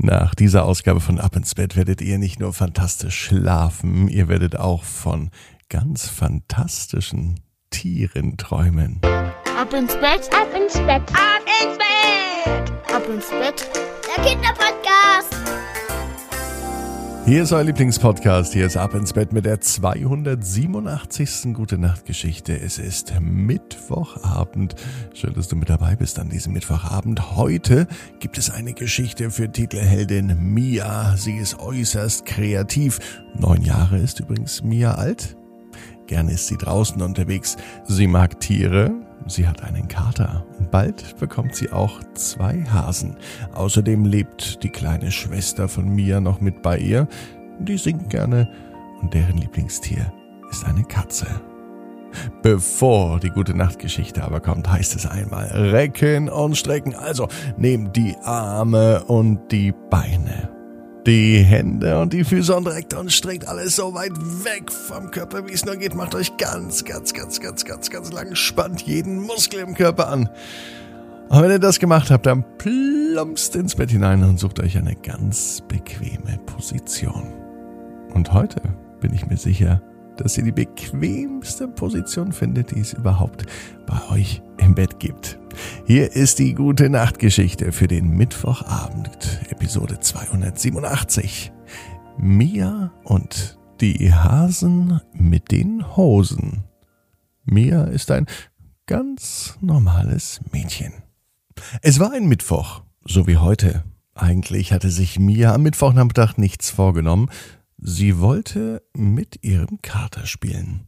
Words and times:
Nach 0.00 0.32
dieser 0.36 0.64
Ausgabe 0.64 1.00
von 1.00 1.18
Ab 1.18 1.34
ins 1.34 1.56
Bett 1.56 1.76
werdet 1.76 2.00
ihr 2.00 2.18
nicht 2.18 2.38
nur 2.38 2.52
fantastisch 2.52 3.18
schlafen, 3.20 4.06
ihr 4.06 4.28
werdet 4.28 4.56
auch 4.56 4.84
von 4.84 5.30
ganz 5.68 6.08
fantastischen 6.08 7.40
Tieren 7.70 8.36
träumen. 8.36 9.00
Ab 9.02 9.74
ins 9.74 9.94
Bett, 9.96 10.30
Ab 10.32 10.54
ins 10.56 10.74
Bett, 10.74 11.02
ab 11.12 11.42
ins 11.62 11.78
Bett, 11.78 12.94
ab 12.94 13.08
ins 13.08 13.28
Bett. 13.28 13.68
der 14.16 14.24
Kinderpodcast. 14.24 15.47
Hier 17.28 17.42
ist 17.42 17.52
euer 17.52 17.64
Lieblingspodcast. 17.64 18.54
Hier 18.54 18.64
ist 18.64 18.78
Ab 18.78 18.94
ins 18.94 19.12
Bett 19.12 19.34
mit 19.34 19.44
der 19.44 19.60
287. 19.60 21.52
Gute 21.52 21.76
Nacht 21.76 22.06
Geschichte. 22.06 22.58
Es 22.58 22.78
ist 22.78 23.12
Mittwochabend. 23.20 24.74
Schön, 25.12 25.34
dass 25.34 25.48
du 25.48 25.56
mit 25.56 25.68
dabei 25.68 25.94
bist 25.94 26.18
an 26.18 26.30
diesem 26.30 26.54
Mittwochabend. 26.54 27.36
Heute 27.36 27.86
gibt 28.18 28.38
es 28.38 28.48
eine 28.48 28.72
Geschichte 28.72 29.30
für 29.30 29.52
Titelheldin 29.52 30.54
Mia. 30.54 31.18
Sie 31.18 31.36
ist 31.36 31.60
äußerst 31.60 32.24
kreativ. 32.24 32.98
Neun 33.38 33.60
Jahre 33.60 33.98
ist 33.98 34.20
übrigens 34.20 34.62
Mia 34.62 34.94
alt. 34.94 35.36
Gerne 36.06 36.32
ist 36.32 36.46
sie 36.46 36.56
draußen 36.56 37.02
unterwegs. 37.02 37.58
Sie 37.86 38.06
mag 38.06 38.40
Tiere. 38.40 38.90
Sie 39.26 39.46
hat 39.46 39.62
einen 39.62 39.88
Kater 39.88 40.44
und 40.58 40.70
bald 40.70 41.18
bekommt 41.18 41.54
sie 41.54 41.70
auch 41.70 42.00
zwei 42.14 42.64
Hasen. 42.64 43.16
Außerdem 43.54 44.04
lebt 44.04 44.62
die 44.62 44.70
kleine 44.70 45.10
Schwester 45.10 45.68
von 45.68 45.88
Mia 45.88 46.20
noch 46.20 46.40
mit 46.40 46.62
bei 46.62 46.78
ihr. 46.78 47.08
Die 47.58 47.76
singt 47.76 48.10
gerne 48.10 48.50
und 49.02 49.12
deren 49.12 49.36
Lieblingstier 49.36 50.12
ist 50.50 50.64
eine 50.64 50.84
Katze. 50.84 51.26
Bevor 52.42 53.20
die 53.20 53.30
gute 53.30 53.54
Nachtgeschichte 53.54 54.24
aber 54.24 54.40
kommt, 54.40 54.70
heißt 54.70 54.96
es 54.96 55.06
einmal 55.06 55.46
recken 55.48 56.28
und 56.28 56.56
strecken. 56.56 56.94
Also 56.94 57.28
nehmt 57.56 57.96
die 57.96 58.16
Arme 58.22 59.04
und 59.04 59.52
die 59.52 59.72
Beine 59.90 60.57
die 61.06 61.38
Hände 61.38 62.00
und 62.00 62.12
die 62.12 62.24
Füße 62.24 62.54
und 62.54 62.66
reckt 62.66 62.94
und 62.94 63.12
streckt 63.12 63.48
alles 63.48 63.76
so 63.76 63.94
weit 63.94 64.12
weg 64.44 64.70
vom 64.70 65.10
Körper, 65.10 65.46
wie 65.46 65.52
es 65.52 65.64
nur 65.64 65.76
geht. 65.76 65.94
Macht 65.94 66.14
euch 66.14 66.36
ganz, 66.36 66.84
ganz, 66.84 67.14
ganz, 67.14 67.40
ganz, 67.40 67.64
ganz, 67.64 67.90
ganz 67.90 68.12
lang. 68.12 68.34
Spannt 68.34 68.82
jeden 68.82 69.20
Muskel 69.20 69.60
im 69.60 69.74
Körper 69.74 70.08
an. 70.08 70.28
Und 71.28 71.42
wenn 71.42 71.50
ihr 71.50 71.58
das 71.58 71.78
gemacht 71.78 72.10
habt, 72.10 72.26
dann 72.26 72.44
plumpst 72.58 73.54
ins 73.56 73.74
Bett 73.74 73.90
hinein 73.90 74.22
und 74.22 74.38
sucht 74.38 74.60
euch 74.60 74.78
eine 74.78 74.96
ganz 74.96 75.62
bequeme 75.68 76.38
Position. 76.46 77.32
Und 78.14 78.32
heute 78.32 78.60
bin 79.00 79.12
ich 79.12 79.26
mir 79.26 79.36
sicher, 79.36 79.82
dass 80.16 80.36
ihr 80.36 80.44
die 80.44 80.52
bequemste 80.52 81.68
Position 81.68 82.32
findet, 82.32 82.72
die 82.72 82.80
es 82.80 82.92
überhaupt 82.92 83.44
bei 83.86 84.00
euch 84.10 84.42
im 84.58 84.74
Bett 84.74 84.98
gibt. 84.98 85.38
Hier 85.86 86.12
ist 86.12 86.38
die 86.38 86.54
gute 86.54 86.90
Nachtgeschichte 86.90 87.72
für 87.72 87.86
den 87.86 88.08
Mittwochabend, 88.10 89.40
Episode 89.50 90.00
287. 90.00 91.52
Mia 92.18 92.92
und 93.04 93.58
die 93.80 94.12
Hasen 94.12 95.00
mit 95.12 95.50
den 95.52 95.96
Hosen. 95.96 96.64
Mia 97.44 97.84
ist 97.84 98.10
ein 98.10 98.26
ganz 98.86 99.56
normales 99.60 100.40
Mädchen. 100.52 100.92
Es 101.82 102.00
war 102.00 102.12
ein 102.12 102.26
Mittwoch, 102.26 102.82
so 103.04 103.26
wie 103.26 103.36
heute. 103.36 103.84
Eigentlich 104.14 104.72
hatte 104.72 104.90
sich 104.90 105.18
Mia 105.18 105.54
am 105.54 105.62
Mittwochnachmittag 105.62 106.36
nichts 106.38 106.70
vorgenommen. 106.70 107.30
Sie 107.78 108.18
wollte 108.18 108.82
mit 108.94 109.44
ihrem 109.44 109.80
Kater 109.80 110.26
spielen. 110.26 110.87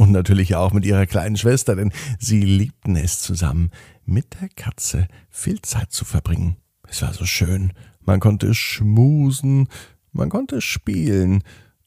Und 0.00 0.12
natürlich 0.12 0.56
auch 0.56 0.72
mit 0.72 0.86
ihrer 0.86 1.04
kleinen 1.04 1.36
Schwester, 1.36 1.76
denn 1.76 1.92
sie 2.18 2.40
liebten 2.40 2.96
es 2.96 3.20
zusammen, 3.20 3.70
mit 4.06 4.40
der 4.40 4.48
Katze 4.48 5.08
viel 5.28 5.60
Zeit 5.60 5.92
zu 5.92 6.06
verbringen. 6.06 6.56
Es 6.88 7.02
war 7.02 7.12
so 7.12 7.26
schön. 7.26 7.74
Man 8.00 8.18
konnte 8.18 8.54
schmusen, 8.54 9.68
man 10.12 10.30
konnte 10.30 10.62
spielen. 10.62 11.44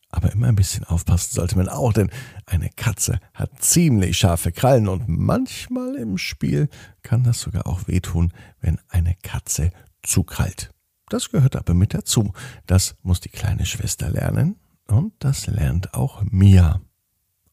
Aber 0.10 0.32
immer 0.32 0.46
ein 0.46 0.56
bisschen 0.56 0.84
aufpassen 0.84 1.34
sollte 1.34 1.58
man 1.58 1.68
auch, 1.68 1.92
denn 1.92 2.12
eine 2.46 2.70
Katze 2.70 3.20
hat 3.34 3.64
ziemlich 3.64 4.16
scharfe 4.16 4.52
Krallen 4.52 4.88
und 4.88 5.08
manchmal 5.08 5.96
im 5.96 6.20
Spiel 6.20 6.70
kann 7.02 7.24
das 7.24 7.42
sogar 7.42 7.66
auch 7.66 7.88
wehtun, 7.88 8.32
wenn 8.62 8.80
eine 8.90 9.16
Katze 9.24 9.72
zukrallt. 10.04 10.70
Das 11.10 11.32
gehört 11.32 11.56
aber 11.56 11.74
mit 11.74 11.96
dazu. 11.96 12.32
Das 12.68 12.94
muss 13.02 13.22
die 13.22 13.30
kleine 13.30 13.66
Schwester 13.66 14.12
lernen 14.12 14.58
und 14.86 15.14
das 15.18 15.48
lernt 15.48 15.96
auch 15.96 16.22
Mia. 16.30 16.80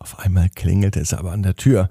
Auf 0.00 0.18
einmal 0.18 0.48
klingelte 0.48 0.98
es 0.98 1.14
aber 1.14 1.30
an 1.30 1.42
der 1.42 1.54
Tür. 1.54 1.88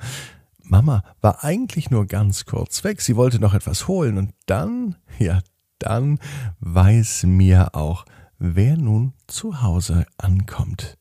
Mama 0.63 1.03
war 1.21 1.43
eigentlich 1.43 1.89
nur 1.89 2.05
ganz 2.05 2.45
kurz 2.45 2.83
weg. 2.83 3.01
Sie 3.01 3.15
wollte 3.15 3.39
noch 3.39 3.53
etwas 3.53 3.87
holen 3.87 4.17
und 4.17 4.33
dann, 4.45 4.95
ja, 5.17 5.39
dann 5.77 6.19
weiß 6.59 7.23
Mia 7.23 7.69
auch, 7.73 8.05
wer 8.39 8.77
nun 8.77 9.13
zu 9.27 9.61
Hause 9.61 10.05
ankommt. 10.17 10.97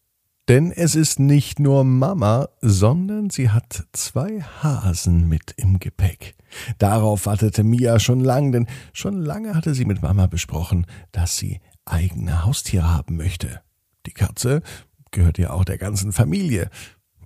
Denn 0.49 0.73
es 0.73 0.95
ist 0.95 1.19
nicht 1.19 1.59
nur 1.59 1.85
Mama, 1.85 2.49
sondern 2.63 3.29
sie 3.29 3.51
hat 3.51 3.87
zwei 3.93 4.41
Hasen 4.41 5.29
mit 5.29 5.53
im 5.57 5.79
Gepäck. 5.79 6.37
Darauf 6.79 7.27
wartete 7.27 7.65
Mia 7.65 7.99
schon 7.99 8.21
lang, 8.21 8.53
denn 8.53 8.67
schon 8.95 9.21
lange 9.21 9.55
hatte 9.55 9.75
sie 9.75 9.85
mit 9.85 10.01
Mama 10.01 10.27
besprochen, 10.27 10.87
dass 11.13 11.37
sie 11.37 11.61
eigene 11.85 12.45
Haustiere 12.45 12.91
haben 12.91 13.17
möchte. 13.17 13.61
Die 14.07 14.13
Katze 14.13 14.63
gehört 15.11 15.37
ja 15.37 15.51
auch 15.51 15.65
der 15.65 15.79
ganzen 15.79 16.13
Familie. 16.13 16.71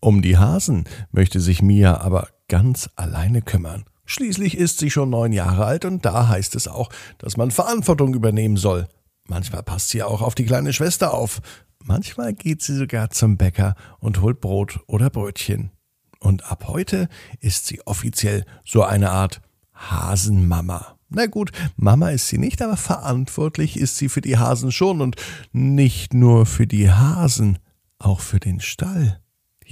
Um 0.05 0.21
die 0.21 0.37
Hasen 0.37 0.83
möchte 1.13 1.39
sich 1.39 1.63
Mia 1.63 2.01
aber 2.01 2.27
ganz 2.49 2.91
alleine 2.97 3.41
kümmern. 3.41 3.85
Schließlich 4.05 4.59
ist 4.59 4.81
sie 4.81 4.91
schon 4.91 5.11
neun 5.11 5.33
Jahre 5.33 5.65
alt 5.65 5.85
und 5.85 6.05
da 6.05 6.27
heißt 6.27 6.57
es 6.57 6.67
auch, 6.67 6.91
dass 7.19 7.37
man 7.37 7.53
Verantwortung 7.53 8.12
übernehmen 8.12 8.57
soll. 8.57 8.89
Manchmal 9.29 9.62
passt 9.62 9.91
sie 9.91 10.03
auch 10.03 10.21
auf 10.21 10.35
die 10.35 10.45
kleine 10.45 10.73
Schwester 10.73 11.15
auf. 11.15 11.41
Manchmal 11.85 12.35
geht 12.35 12.62
sie 12.62 12.75
sogar 12.75 13.11
zum 13.11 13.37
Bäcker 13.37 13.77
und 14.01 14.21
holt 14.21 14.41
Brot 14.41 14.81
oder 14.89 15.09
Brötchen. 15.09 15.71
Und 16.19 16.51
ab 16.51 16.65
heute 16.67 17.09
ist 17.39 17.69
sie 17.69 17.87
offiziell 17.87 18.45
so 18.65 18.83
eine 18.83 19.12
Art 19.12 19.41
Hasenmama. 19.73 20.99
Na 21.11 21.27
gut, 21.27 21.53
Mama 21.77 22.11
ist 22.11 22.27
sie 22.27 22.39
nicht, 22.39 22.61
aber 22.61 22.77
verantwortlich 22.77 23.77
ist 23.77 23.99
sie 23.99 24.09
für 24.09 24.21
die 24.21 24.37
Hasen 24.37 24.73
schon 24.73 25.01
und 25.01 25.15
nicht 25.53 26.12
nur 26.12 26.45
für 26.45 26.67
die 26.67 26.91
Hasen, 26.91 27.61
auch 28.01 28.19
für 28.19 28.41
den 28.41 28.59
Stall. 28.59 29.22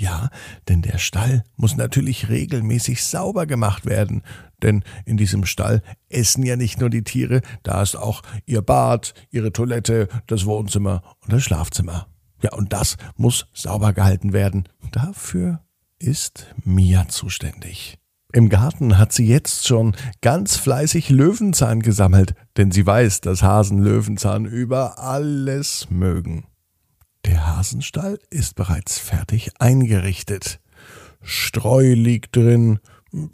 Ja, 0.00 0.31
denn 0.66 0.81
der 0.81 0.97
Stall 0.97 1.44
muss 1.56 1.77
natürlich 1.77 2.31
regelmäßig 2.31 3.05
sauber 3.05 3.44
gemacht 3.44 3.84
werden, 3.84 4.22
denn 4.62 4.83
in 5.05 5.19
diesem 5.19 5.44
Stall 5.44 5.83
essen 6.09 6.43
ja 6.43 6.56
nicht 6.56 6.81
nur 6.81 6.88
die 6.88 7.05
Tiere, 7.05 7.43
da 7.65 7.83
ist 7.83 7.97
auch 7.97 8.22
ihr 8.47 8.62
Bad, 8.62 9.12
ihre 9.31 9.53
Toilette, 9.53 10.09
das 10.27 10.47
Wohnzimmer 10.47 11.03
und 11.21 11.34
das 11.34 11.43
Schlafzimmer. 11.43 12.06
Ja, 12.43 12.55
und 12.55 12.72
das 12.72 12.97
muss 13.16 13.49
sauber 13.53 13.93
gehalten 13.93 14.33
werden. 14.33 14.71
Dafür 14.91 15.60
ist 15.99 16.47
Mia 16.65 17.06
zuständig. 17.09 17.99
Im 18.33 18.49
Garten 18.49 18.97
hat 18.97 19.12
sie 19.12 19.27
jetzt 19.27 19.69
schon 19.69 19.94
ganz 20.22 20.56
fleißig 20.56 21.10
Löwenzahn 21.10 21.81
gesammelt, 21.83 22.34
denn 22.56 22.71
sie 22.71 22.87
weiß, 22.87 23.21
dass 23.21 23.43
Hasen 23.43 23.83
Löwenzahn 23.83 24.47
über 24.47 24.99
alles 24.99 25.89
mögen. 25.91 26.47
Der 27.31 27.47
Hasenstall 27.47 28.19
ist 28.31 28.57
bereits 28.57 28.99
fertig 28.99 29.53
eingerichtet. 29.61 30.59
Streu 31.23 31.93
liegt 31.95 32.35
drin, 32.35 32.81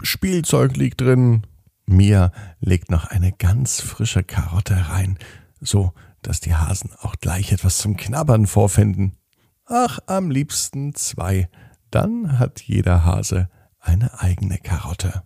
Spielzeug 0.03 0.77
liegt 0.77 1.01
drin. 1.01 1.47
Mia 1.87 2.31
legt 2.61 2.91
noch 2.91 3.07
eine 3.07 3.33
ganz 3.33 3.81
frische 3.81 4.23
Karotte 4.23 4.91
rein, 4.91 5.19
so 5.63 5.95
dass 6.21 6.41
die 6.41 6.55
Hasen 6.55 6.91
auch 7.01 7.15
gleich 7.23 7.53
etwas 7.53 7.79
zum 7.79 7.97
Knabbern 7.97 8.47
vorfinden. 8.47 9.17
Ach, 9.65 9.99
am 10.07 10.31
liebsten 10.31 10.95
zwei. 10.95 11.49
Dann 11.91 12.39
hat 12.39 12.61
jeder 12.61 13.07
Hase 13.07 13.49
eine 13.81 14.21
eigene 14.21 14.59
Karotte. 14.59 15.23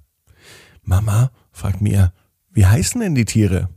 Mama, 0.84 1.32
fragt 1.50 1.80
Mia, 1.80 2.12
wie 2.52 2.66
heißen 2.66 3.00
denn 3.00 3.16
die 3.16 3.24
Tiere? 3.24 3.68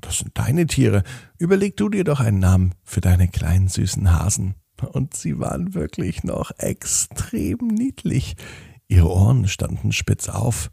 Das 0.00 0.18
sind 0.18 0.36
deine 0.38 0.66
Tiere. 0.66 1.02
Überleg 1.38 1.76
du 1.76 1.88
dir 1.88 2.04
doch 2.04 2.20
einen 2.20 2.38
Namen 2.38 2.74
für 2.82 3.00
deine 3.00 3.28
kleinen 3.28 3.68
süßen 3.68 4.12
Hasen. 4.12 4.54
Und 4.92 5.14
sie 5.14 5.38
waren 5.38 5.74
wirklich 5.74 6.24
noch 6.24 6.50
extrem 6.58 7.58
niedlich. 7.68 8.36
Ihre 8.88 9.10
Ohren 9.10 9.46
standen 9.48 9.92
spitz 9.92 10.28
auf. 10.28 10.70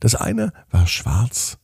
Das 0.00 0.14
eine 0.14 0.52
war 0.70 0.86
schwarz 0.86 1.58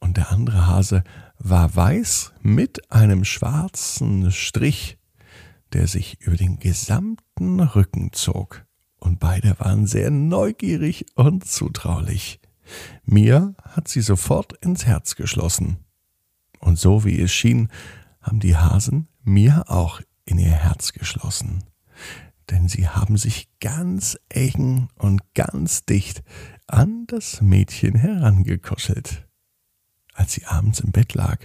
und 0.00 0.16
der 0.16 0.30
andere 0.30 0.66
Hase 0.66 1.04
war 1.38 1.74
weiß 1.74 2.32
mit 2.40 2.90
einem 2.90 3.24
schwarzen 3.24 4.30
Strich, 4.30 4.98
der 5.72 5.86
sich 5.86 6.20
über 6.20 6.36
den 6.36 6.58
gesamten 6.58 7.60
Rücken 7.60 8.12
zog. 8.12 8.64
Und 8.96 9.18
beide 9.18 9.58
waren 9.58 9.86
sehr 9.86 10.10
neugierig 10.10 11.06
und 11.14 11.44
zutraulich. 11.44 12.40
Mir 13.04 13.54
hat 13.62 13.88
sie 13.88 14.00
sofort 14.00 14.52
ins 14.64 14.86
Herz 14.86 15.16
geschlossen. 15.16 15.78
Und 16.62 16.78
so 16.78 17.04
wie 17.04 17.20
es 17.20 17.32
schien, 17.32 17.68
haben 18.22 18.40
die 18.40 18.56
Hasen 18.56 19.08
mir 19.24 19.68
auch 19.68 20.00
in 20.24 20.38
ihr 20.38 20.52
Herz 20.52 20.92
geschlossen. 20.92 21.64
Denn 22.50 22.68
sie 22.68 22.88
haben 22.88 23.16
sich 23.16 23.48
ganz 23.60 24.16
eng 24.28 24.88
und 24.96 25.34
ganz 25.34 25.84
dicht 25.84 26.22
an 26.66 27.06
das 27.08 27.42
Mädchen 27.42 27.96
herangekuschelt. 27.96 29.26
Als 30.14 30.32
sie 30.32 30.46
abends 30.46 30.80
im 30.80 30.92
Bett 30.92 31.14
lag, 31.14 31.38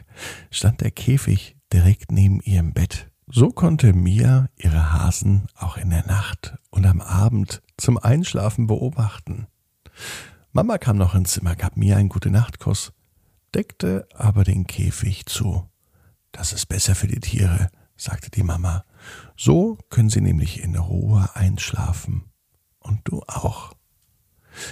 stand 0.51 0.81
der 0.81 0.91
Käfig, 0.91 1.57
direkt 1.73 2.11
neben 2.11 2.39
ihrem 2.41 2.73
Bett. 2.73 3.09
So 3.27 3.49
konnte 3.49 3.93
Mia 3.93 4.49
ihre 4.55 4.93
Hasen 4.93 5.47
auch 5.55 5.77
in 5.77 5.89
der 5.89 6.05
Nacht 6.05 6.57
und 6.69 6.85
am 6.85 7.01
Abend 7.01 7.61
zum 7.77 7.97
Einschlafen 7.97 8.67
beobachten. 8.67 9.47
Mama 10.51 10.77
kam 10.77 10.97
noch 10.97 11.15
ins 11.15 11.31
Zimmer, 11.33 11.55
gab 11.55 11.75
Mia 11.75 11.97
einen 11.97 12.09
gute 12.09 12.29
Deckte 13.57 14.07
aber 14.13 14.44
den 14.44 14.68
Käfig 14.68 15.25
zu. 15.25 15.68
Das 16.31 16.54
ist 16.54 16.68
besser 16.68 16.94
für 16.94 17.07
die 17.07 17.19
Tiere, 17.19 17.71
sagte 17.95 18.30
die 18.30 18.44
Mama. 18.44 18.86
So 19.36 19.80
können 19.89 20.12
sie 20.12 20.21
nämlich 20.21 20.62
in 20.62 20.75
Ruhe 20.75 21.27
einschlafen. 21.33 22.25
Und 22.77 23.01
du 23.06 23.24
auch. 23.25 23.74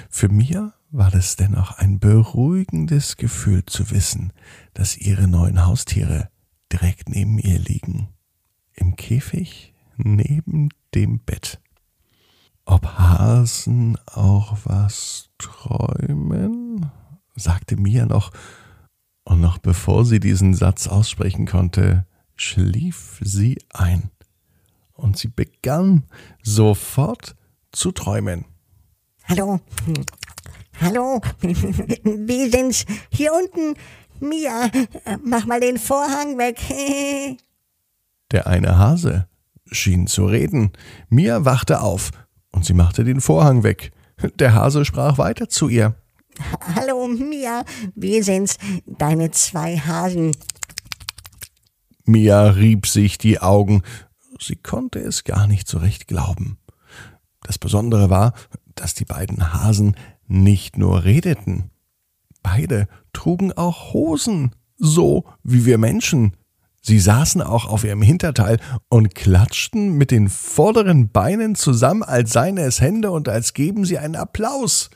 Für 0.07 0.29
Mia 0.29 0.75
war 0.91 1.15
es 1.15 1.35
dennoch 1.35 1.79
ein 1.79 1.99
beruhigendes 1.99 3.17
Gefühl 3.17 3.65
zu 3.65 3.89
wissen, 3.89 4.31
dass 4.75 4.97
ihre 4.97 5.27
neuen 5.27 5.65
Haustiere 5.65 6.29
direkt 6.71 7.09
neben 7.09 7.39
ihr 7.39 7.57
liegen. 7.57 8.09
Im 8.73 8.95
Käfig 8.95 9.73
neben 9.97 10.69
dem 10.93 11.19
Bett. 11.21 11.59
Ob 12.65 12.85
Hasen 12.85 13.97
auch 14.05 14.55
was 14.63 15.31
träumen? 15.39 16.91
sagte 17.35 17.77
Mia 17.77 18.05
noch, 18.05 18.31
und 19.25 19.41
noch 19.41 19.57
bevor 19.57 20.05
sie 20.05 20.19
diesen 20.19 20.53
Satz 20.53 20.87
aussprechen 20.87 21.45
konnte, 21.45 22.05
schlief 22.35 23.19
sie 23.21 23.57
ein. 23.73 24.11
Und 24.93 25.17
sie 25.17 25.27
begann 25.27 26.03
sofort 26.41 27.35
zu 27.71 27.91
träumen. 27.91 28.45
Hallo, 29.25 29.59
hallo, 30.79 31.21
wie 31.41 32.49
sind's 32.49 32.85
hier 33.09 33.33
unten? 33.33 33.75
Mia, 34.19 34.69
mach 35.23 35.45
mal 35.45 35.59
den 35.59 35.77
Vorhang 35.77 36.37
weg. 36.37 36.59
Der 38.31 38.47
eine 38.47 38.77
Hase 38.77 39.27
schien 39.71 40.07
zu 40.07 40.25
reden. 40.25 40.71
Mia 41.09 41.43
wachte 41.43 41.81
auf 41.81 42.11
und 42.51 42.63
sie 42.63 42.73
machte 42.73 43.03
den 43.03 43.19
Vorhang 43.19 43.63
weg. 43.63 43.91
Der 44.35 44.53
Hase 44.53 44.85
sprach 44.85 45.17
weiter 45.17 45.49
zu 45.49 45.67
ihr. 45.67 45.95
Hallo 46.75 47.07
Mia, 47.07 47.63
wie 47.95 48.21
sind's 48.21 48.57
deine 48.85 49.31
zwei 49.31 49.77
Hasen? 49.77 50.31
Mia 52.05 52.49
rieb 52.49 52.87
sich 52.87 53.17
die 53.17 53.39
Augen. 53.39 53.81
Sie 54.39 54.55
konnte 54.55 54.99
es 54.99 55.23
gar 55.23 55.47
nicht 55.47 55.67
so 55.67 55.77
recht 55.77 56.07
glauben. 56.07 56.57
Das 57.41 57.57
Besondere 57.57 58.09
war, 58.09 58.33
dass 58.75 58.93
die 58.93 59.05
beiden 59.05 59.53
Hasen 59.53 59.95
nicht 60.27 60.77
nur 60.77 61.03
redeten. 61.03 61.71
Beide 62.43 62.87
trugen 63.13 63.53
auch 63.53 63.93
Hosen, 63.93 64.51
so 64.77 65.25
wie 65.43 65.65
wir 65.65 65.77
Menschen. 65.77 66.35
Sie 66.81 66.99
saßen 66.99 67.41
auch 67.41 67.65
auf 67.65 67.83
ihrem 67.83 68.03
Hinterteil 68.03 68.59
und 68.89 69.15
klatschten 69.15 69.93
mit 69.97 70.11
den 70.11 70.29
vorderen 70.29 71.09
Beinen 71.09 71.55
zusammen, 71.55 72.03
als 72.03 72.33
seien 72.33 72.59
es 72.59 72.79
Hände 72.81 73.09
und 73.09 73.27
als 73.27 73.53
geben 73.53 73.85
sie 73.85 73.97
einen 73.97 74.15
Applaus. 74.15 74.91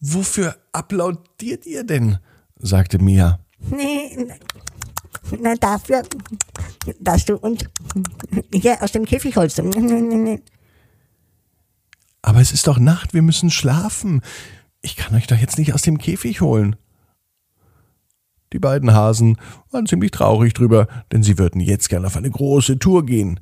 Wofür 0.00 0.56
applaudiert 0.72 1.66
ihr 1.66 1.84
denn? 1.84 2.18
sagte 2.60 2.98
Mia. 2.98 3.38
Nee, 3.58 4.28
na 5.40 5.54
dafür, 5.56 6.02
dass 7.00 7.24
du 7.24 7.36
uns 7.36 7.64
hier 8.52 8.82
aus 8.82 8.92
dem 8.92 9.04
Käfig 9.04 9.36
holst. 9.36 9.60
Aber 12.22 12.40
es 12.40 12.52
ist 12.52 12.66
doch 12.66 12.78
Nacht, 12.78 13.14
wir 13.14 13.22
müssen 13.22 13.50
schlafen. 13.50 14.22
Ich 14.80 14.96
kann 14.96 15.14
euch 15.14 15.26
doch 15.26 15.36
jetzt 15.36 15.58
nicht 15.58 15.74
aus 15.74 15.82
dem 15.82 15.98
Käfig 15.98 16.40
holen. 16.40 16.76
Die 18.52 18.58
beiden 18.58 18.94
Hasen 18.94 19.36
waren 19.70 19.86
ziemlich 19.86 20.10
traurig 20.10 20.54
drüber, 20.54 20.88
denn 21.12 21.22
sie 21.22 21.38
würden 21.38 21.60
jetzt 21.60 21.88
gern 21.88 22.06
auf 22.06 22.16
eine 22.16 22.30
große 22.30 22.78
Tour 22.78 23.04
gehen. 23.04 23.40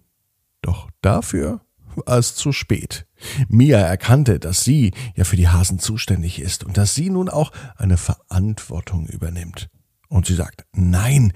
Doch 0.62 0.91
dafür 1.00 1.61
es 2.07 2.35
zu 2.35 2.53
spät. 2.53 3.07
Mia 3.49 3.79
erkannte, 3.79 4.39
dass 4.39 4.65
sie 4.65 4.93
ja 5.15 5.25
für 5.25 5.37
die 5.37 5.49
Hasen 5.49 5.79
zuständig 5.79 6.41
ist 6.41 6.65
und 6.65 6.77
dass 6.77 6.95
sie 6.95 7.11
nun 7.11 7.29
auch 7.29 7.53
eine 7.77 7.97
Verantwortung 7.97 9.07
übernimmt. 9.07 9.69
Und 10.09 10.27
sie 10.27 10.35
sagt, 10.35 10.67
nein, 10.73 11.33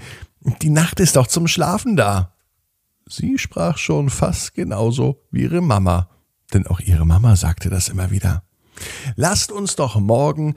die 0.63 0.71
Nacht 0.71 1.01
ist 1.01 1.17
doch 1.17 1.27
zum 1.27 1.47
Schlafen 1.47 1.97
da. 1.97 2.35
Sie 3.07 3.39
sprach 3.39 3.79
schon 3.79 4.11
fast 4.11 4.55
genauso 4.55 5.23
wie 5.31 5.43
ihre 5.43 5.61
Mama, 5.61 6.09
denn 6.55 6.67
auch 6.67 6.81
ihre 6.81 7.07
Mama 7.07 7.35
sagte 7.37 7.69
das 7.69 7.89
immer 7.89 8.11
wieder. 8.11 8.45
Lasst 9.17 9.53
uns 9.53 9.77
doch 9.77 9.99
morgen 9.99 10.55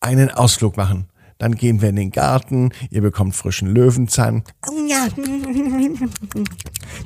einen 0.00 0.30
Ausflug 0.30 0.76
machen. 0.76 1.08
Dann 1.38 1.56
gehen 1.56 1.82
wir 1.82 1.88
in 1.88 1.96
den 1.96 2.10
Garten, 2.10 2.70
ihr 2.90 3.00
bekommt 3.00 3.34
frischen 3.34 3.68
Löwenzahn. 3.68 4.44
Oh 4.68 4.86
ja, 4.86 5.08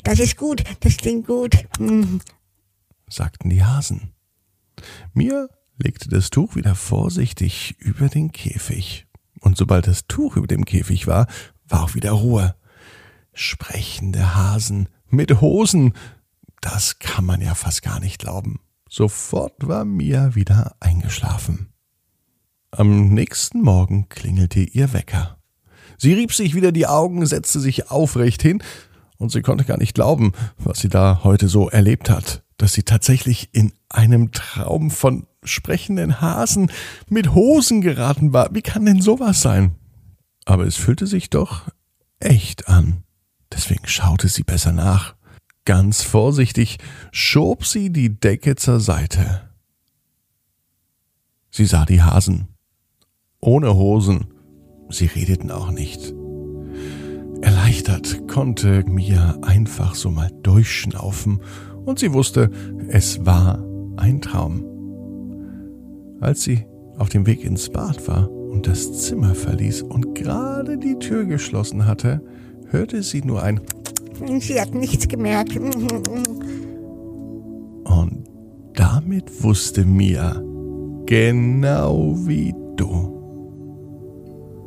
das 0.05 0.19
ist 0.19 0.37
gut, 0.37 0.63
das 0.81 0.97
klingt 0.97 1.27
gut 1.27 1.57
sagten 3.09 3.51
die 3.51 3.65
Hasen. 3.65 4.13
Mir 5.13 5.49
legte 5.79 6.09
das 6.09 6.31
Tuch 6.31 6.57
wieder 6.57 6.75
vorsichtig 6.75 7.77
über 7.79 8.09
den 8.09 8.33
Käfig. 8.33 9.07
Und 9.41 9.57
sobald 9.57 9.87
das 9.87 10.07
Tuch 10.07 10.37
über 10.37 10.47
dem 10.47 10.65
Käfig 10.65 11.07
war, 11.07 11.27
war 11.69 11.85
auch 11.85 11.95
wieder 11.95 12.13
Ruhe. 12.13 12.55
Sprechende 13.33 14.35
Hasen 14.35 14.89
mit 15.09 15.41
Hosen, 15.41 15.93
das 16.61 16.99
kann 16.99 17.25
man 17.25 17.41
ja 17.41 17.55
fast 17.55 17.83
gar 17.83 18.01
nicht 18.01 18.19
glauben. 18.19 18.61
Sofort 18.91 19.69
war 19.69 19.85
Mia 19.85 20.35
wieder 20.35 20.75
eingeschlafen. 20.81 21.69
Am 22.71 23.09
nächsten 23.09 23.63
Morgen 23.63 24.09
klingelte 24.09 24.61
ihr 24.61 24.93
Wecker. 24.93 25.39
Sie 25.99 26.13
rieb 26.15 26.33
sich 26.33 26.55
wieder 26.55 26.73
die 26.73 26.87
Augen, 26.87 27.25
setzte 27.27 27.61
sich 27.61 27.91
aufrecht 27.91 28.43
hin, 28.43 28.63
und 29.17 29.33
sie 29.33 29.43
konnte 29.43 29.65
gar 29.65 29.79
nicht 29.79 29.95
glauben, 29.95 30.33
was 30.59 30.79
sie 30.79 30.89
da 30.89 31.23
heute 31.25 31.49
so 31.49 31.69
erlebt 31.69 32.09
hat 32.09 32.45
dass 32.59 32.75
sie 32.75 32.83
tatsächlich 32.83 33.49
in 33.53 33.73
einem 33.89 34.33
Traum 34.33 34.91
von 34.91 35.27
sprechenden 35.45 36.21
Hasen 36.21 36.71
mit 37.09 37.35
Hosen 37.35 37.81
geraten 37.81 38.33
war. 38.33 38.55
Wie 38.55 38.63
kann 38.63 38.85
denn 38.85 39.01
sowas 39.01 39.41
sein? 39.41 39.77
Aber 40.45 40.67
es 40.67 40.77
fühlte 40.77 41.07
sich 41.07 41.31
doch 41.31 41.71
echt 42.21 42.69
an. 42.69 43.05
Deswegen 43.53 43.87
schaute 43.87 44.29
sie 44.29 44.43
besser 44.43 44.73
nach. 44.73 45.15
Ganz 45.65 46.03
vorsichtig 46.03 46.79
schob 47.13 47.65
sie 47.65 47.91
die 47.91 48.19
Decke 48.19 48.57
zur 48.57 48.81
Seite. 48.81 49.49
Sie 51.51 51.67
sah 51.67 51.85
die 51.85 52.03
Hasen. 52.03 52.49
Ohne 53.41 53.75
Hosen. 53.75 54.35
Sie 54.91 55.07
redeten 55.07 55.51
auch 55.51 55.71
nicht. 55.71 56.13
Erleichtert 57.41 58.27
konnte 58.27 58.83
Mia 58.85 59.39
einfach 59.43 59.95
so 59.95 60.11
mal 60.11 60.31
durchschnaufen 60.43 61.41
und 61.89 61.99
sie 61.99 62.13
wusste, 62.13 62.51
es 62.89 63.25
war 63.25 63.65
ein 63.97 64.21
Traum. 64.21 64.63
Als 66.21 66.43
sie 66.43 66.67
auf 66.99 67.09
dem 67.09 67.27
Weg 67.27 67.43
ins 67.45 67.71
Bad 67.71 68.07
war 68.07 68.31
und 68.31 68.67
das 68.67 69.07
Zimmer 69.07 69.35
verließ 69.35 69.83
und 69.83 70.15
gerade 70.15 70.77
die 70.77 70.99
Tür 70.99 71.25
geschlossen 71.25 71.87
hatte, 71.87 72.21
hörte 72.67 73.03
sie 73.03 73.23
nur 73.23 73.43
ein 73.43 73.61
Sie 74.41 74.61
hat 74.61 74.75
nichts 74.75 75.09
gemerkt. 75.09 75.57
Und 75.57 75.85
damit 78.75 79.43
wusste 79.43 79.85
Mia, 79.85 80.43
genau 81.07 82.17
wie 82.27 82.53
du. 82.77 83.15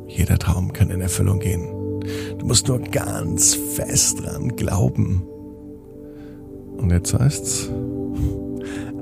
Jeder 0.08 0.38
Traum 0.38 0.72
kann 0.72 0.90
in 0.90 1.02
Erfüllung 1.02 1.38
gehen. 1.38 1.68
Du 2.38 2.46
musst 2.46 2.66
nur 2.66 2.80
ganz 2.80 3.54
fest 3.54 4.24
dran 4.24 4.56
glauben. 4.56 5.22
Und 6.82 6.90
jetzt 6.90 7.18
heißt's, 7.18 7.70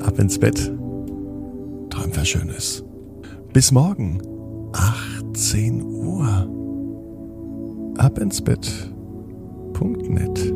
ab 0.01 0.19
ins 0.19 0.39
Bett, 0.39 0.71
träum 1.89 2.11
was 2.15 2.29
Schönes. 2.29 2.85
Bis 3.55 3.73
morgen, 3.73 4.21
18 4.73 5.83
Uhr. 5.83 6.47
Ab 7.97 8.19
ins 8.19 8.43
Bett.net. 8.43 10.53